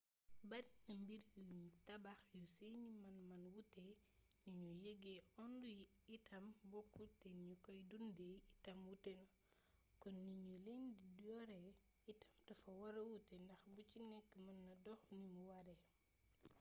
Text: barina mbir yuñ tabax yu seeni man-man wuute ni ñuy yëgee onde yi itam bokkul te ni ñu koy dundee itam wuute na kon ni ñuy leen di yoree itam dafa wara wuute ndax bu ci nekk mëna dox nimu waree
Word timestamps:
barina 0.49 0.93
mbir 1.03 1.21
yuñ 1.47 1.61
tabax 1.87 2.19
yu 2.39 2.43
seeni 2.57 2.89
man-man 3.03 3.41
wuute 3.53 3.85
ni 4.45 4.51
ñuy 4.61 4.77
yëgee 4.85 5.19
onde 5.45 5.69
yi 5.79 5.85
itam 6.15 6.45
bokkul 6.71 7.09
te 7.21 7.27
ni 7.35 7.41
ñu 7.49 7.55
koy 7.65 7.79
dundee 7.89 8.35
itam 8.55 8.77
wuute 8.87 9.11
na 9.19 9.23
kon 10.01 10.15
ni 10.23 10.33
ñuy 10.45 10.57
leen 10.65 10.85
di 11.15 11.23
yoree 11.27 11.69
itam 12.11 12.31
dafa 12.47 12.69
wara 12.81 12.99
wuute 13.07 13.35
ndax 13.45 13.61
bu 13.73 13.81
ci 13.89 13.97
nekk 14.15 14.27
mëna 14.45 14.69
dox 14.85 15.01
nimu 15.19 15.41
waree 15.49 15.81